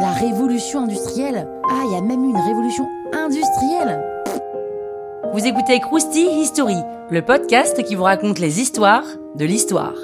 [0.00, 1.48] La révolution industrielle.
[1.70, 4.04] Ah, il y a même eu une révolution industrielle.
[5.32, 6.76] Vous écoutez Krusty History,
[7.10, 9.94] le podcast qui vous raconte les histoires de l'histoire.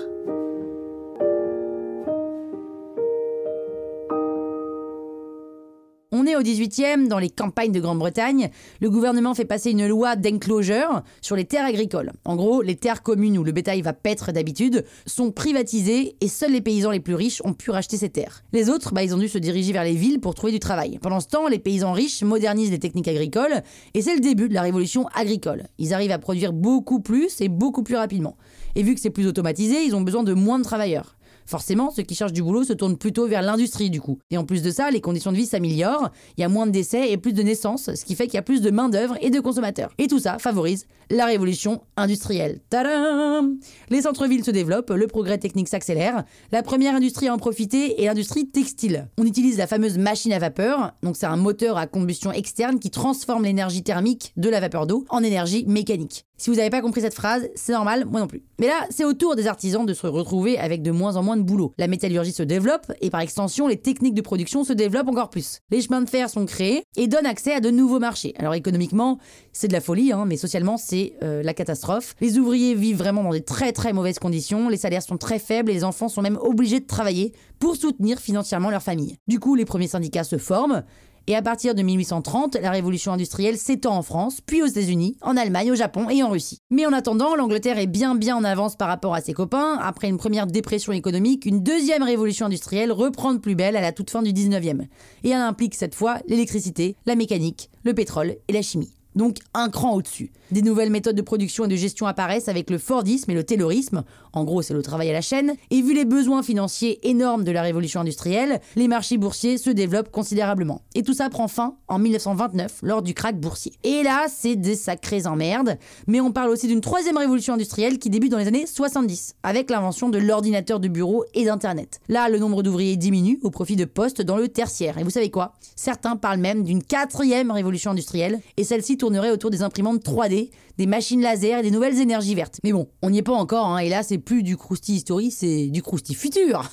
[6.23, 8.51] On est au 18e, dans les campagnes de Grande-Bretagne.
[8.81, 12.13] Le gouvernement fait passer une loi d'enclosure sur les terres agricoles.
[12.25, 16.53] En gros, les terres communes où le bétail va paître d'habitude sont privatisées et seuls
[16.53, 18.45] les paysans les plus riches ont pu racheter ces terres.
[18.53, 21.01] Les autres, bah, ils ont dû se diriger vers les villes pour trouver du travail.
[21.03, 23.61] Pendant ce temps, les paysans riches modernisent les techniques agricoles
[23.95, 25.65] et c'est le début de la révolution agricole.
[25.79, 28.37] Ils arrivent à produire beaucoup plus et beaucoup plus rapidement.
[28.77, 31.17] Et vu que c'est plus automatisé, ils ont besoin de moins de travailleurs.
[31.47, 34.19] Forcément, ceux qui cherchent du boulot se tournent plutôt vers l'industrie du coup.
[34.31, 36.73] Et en plus de ça, les conditions de vie s'améliorent, il y a moins de
[36.73, 39.31] décès et plus de naissances, ce qui fait qu'il y a plus de main-d'œuvre et
[39.31, 39.91] de consommateurs.
[39.99, 42.61] Et tout ça favorise la révolution industrielle.
[42.71, 43.59] Tadam
[43.91, 48.07] Les centres-villes se développent, le progrès technique s'accélère, la première industrie à en profiter est
[48.07, 49.09] l'industrie textile.
[49.19, 52.91] On utilise la fameuse machine à vapeur, donc c'est un moteur à combustion externe qui
[52.91, 56.25] transforme l'énergie thermique de la vapeur d'eau en énergie mécanique.
[56.43, 58.43] Si vous n'avez pas compris cette phrase, c'est normal, moi non plus.
[58.59, 61.37] Mais là, c'est au tour des artisans de se retrouver avec de moins en moins
[61.37, 61.73] de boulot.
[61.79, 65.61] La métallurgie se développe et par extension, les techniques de production se développent encore plus.
[65.71, 68.35] Les chemins de fer sont créés et donnent accès à de nouveaux marchés.
[68.41, 69.21] Alors économiquement,
[69.53, 72.17] c'est de la folie, hein, mais socialement, c'est euh, la catastrophe.
[72.21, 75.71] Les ouvriers vivent vraiment dans des très très mauvaises conditions, les salaires sont très faibles
[75.71, 79.15] et les enfants sont même obligés de travailler pour soutenir financièrement leur famille.
[79.29, 80.83] Du coup, les premiers syndicats se forment.
[81.27, 85.37] Et à partir de 1830, la révolution industrielle s'étend en France, puis aux États-Unis, en
[85.37, 86.59] Allemagne, au Japon et en Russie.
[86.71, 89.79] Mais en attendant, l'Angleterre est bien bien en avance par rapport à ses copains.
[89.81, 93.93] Après une première dépression économique, une deuxième révolution industrielle reprend de plus belle à la
[93.93, 94.87] toute fin du 19e.
[95.25, 99.69] Et elle implique cette fois l'électricité, la mécanique, le pétrole et la chimie donc un
[99.69, 100.31] cran au-dessus.
[100.51, 104.05] Des nouvelles méthodes de production et de gestion apparaissent avec le Fordisme et le Taylorisme,
[104.33, 107.53] en gros c'est le travail à la chaîne, et vu les besoins financiers énormes de
[107.53, 110.83] la révolution industrielle, les marchés boursiers se développent considérablement.
[110.95, 113.73] Et tout ça prend fin en 1929 lors du krach boursier.
[113.83, 118.11] Et là c'est des sacrés emmerdes, mais on parle aussi d'une troisième révolution industrielle qui
[118.11, 122.01] débute dans les années 70, avec l'invention de l'ordinateur de bureau et d'Internet.
[122.09, 124.99] Là le nombre d'ouvriers diminue au profit de postes dans le tertiaire.
[124.99, 125.55] Et vous savez quoi?
[125.77, 130.87] Certains parlent même d'une quatrième révolution industrielle, et celle-ci tournerait autour des imprimantes 3D, des
[130.87, 132.61] machines laser et des nouvelles énergies vertes.
[132.63, 135.33] Mais bon, on n'y est pas encore, hein, et là c'est plus du crousty history,
[135.33, 136.63] c'est du crousty futur.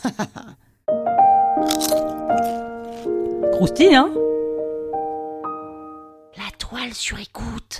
[3.51, 4.13] Crousty, hein?
[6.37, 7.79] La toile sur écoute.